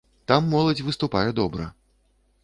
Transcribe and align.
Там 0.29 0.45
моладзь 0.53 0.81
выступае 0.87 1.25
добра. 1.41 1.67